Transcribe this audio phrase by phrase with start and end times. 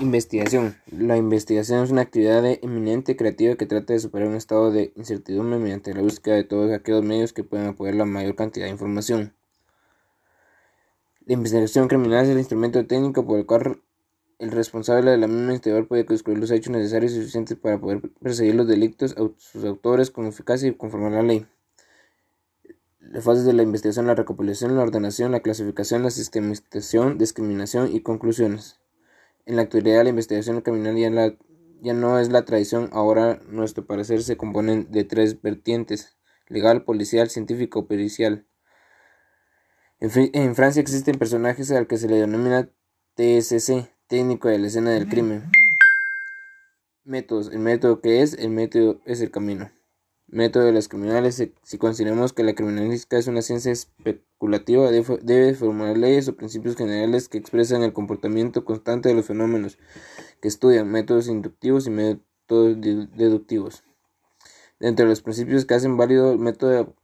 [0.00, 0.76] Investigación.
[0.92, 5.58] La investigación es una actividad eminente creativa que trata de superar un estado de incertidumbre
[5.58, 9.34] mediante la búsqueda de todos aquellos medios que puedan apoyar la mayor cantidad de información.
[11.26, 13.80] La investigación criminal es el instrumento técnico por el cual
[14.38, 18.00] el responsable de la misma investigador puede descubrir los hechos necesarios y suficientes para poder
[18.20, 21.44] perseguir los delitos, a sus autores con eficacia y conforme a la ley.
[23.00, 28.00] Las fases de la investigación, la recopilación, la ordenación, la clasificación, la sistematización, discriminación y
[28.00, 28.78] conclusiones.
[29.48, 31.10] En la actualidad la investigación criminal ya,
[31.80, 37.30] ya no es la tradición, ahora nuestro parecer se compone de tres vertientes, legal, policial,
[37.30, 38.46] científico, pericial.
[40.00, 42.68] En, en Francia existen personajes al que se le denomina
[43.14, 45.44] TSC, técnico de la escena del crimen.
[47.04, 47.50] Métodos.
[47.50, 49.70] El método que es, el método es el camino.
[50.30, 51.42] Método de los criminales.
[51.62, 57.30] Si consideramos que la criminalística es una ciencia especulativa, debe formular leyes o principios generales
[57.30, 59.78] que expresan el comportamiento constante de los fenómenos
[60.42, 63.84] que estudian, métodos inductivos y métodos deductivos.
[64.78, 66.94] Dentro de los principios que hacen válido el método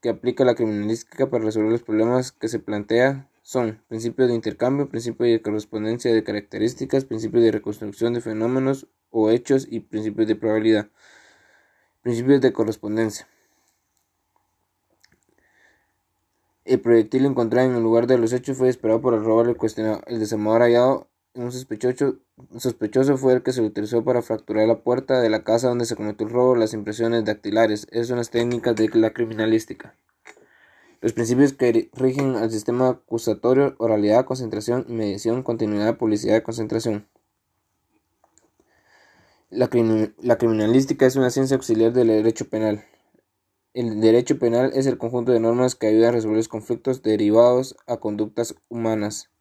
[0.00, 4.88] que aplica la criminalística para resolver los problemas que se plantea son principios de intercambio,
[4.88, 10.36] principios de correspondencia de características, principios de reconstrucción de fenómenos o hechos y principios de
[10.36, 10.88] probabilidad.
[12.02, 13.28] Principios de correspondencia.
[16.64, 19.56] El proyectil encontrado en el lugar de los hechos fue disparado por el robo del
[19.56, 20.02] cuestionado.
[20.08, 22.16] El desarmador hallado en un sospechoso,
[22.58, 25.94] sospechoso fue el que se utilizó para fracturar la puerta de la casa donde se
[25.94, 26.56] cometió el robo.
[26.56, 27.86] Las impresiones dactilares.
[27.92, 29.94] Esas son las técnicas de la criminalística.
[31.02, 36.42] Los principios que rigen al sistema acusatorio, oralidad, concentración y mediación, continuidad, publicidad
[39.52, 40.14] concentración.
[40.22, 42.84] La, criminalística es una ciencia auxiliar del derecho penal.
[43.74, 47.76] El derecho penal es el conjunto de normas que ayudan a resolver los conflictos derivados
[47.86, 49.31] a conductas humanas.